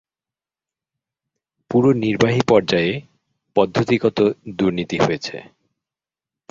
[1.71, 2.93] পুরো নির্বাহী পর্যায়ে
[3.55, 4.17] পদ্ধতিগত
[4.57, 5.35] দুর্নীতি হয়েছে।